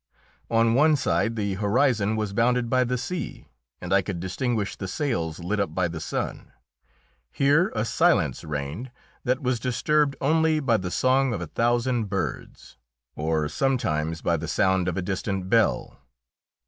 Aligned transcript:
On 0.49 0.73
one 0.73 0.95
side 0.95 1.35
the 1.35 1.53
horizon 1.53 2.15
was 2.15 2.33
bounded 2.33 2.71
by 2.71 2.83
the 2.83 2.97
sea 2.97 3.49
and 3.79 3.93
I 3.93 4.01
could 4.01 4.19
distinguish 4.19 4.75
the 4.75 4.87
sails 4.87 5.37
lit 5.37 5.59
up 5.59 5.75
by 5.75 5.87
the 5.87 5.99
sun. 5.99 6.51
Here 7.31 7.71
a 7.75 7.85
silence 7.85 8.43
reigned 8.43 8.89
that 9.25 9.43
was 9.43 9.59
disturbed 9.59 10.15
only 10.19 10.59
by 10.59 10.77
the 10.77 10.89
song 10.89 11.33
of 11.35 11.41
a 11.41 11.45
thousand 11.45 12.05
birds, 12.05 12.77
or 13.15 13.47
sometimes 13.47 14.23
by 14.23 14.37
the 14.37 14.47
sound 14.47 14.87
of 14.87 14.97
a 14.97 15.03
distant 15.03 15.51
bell. 15.51 15.99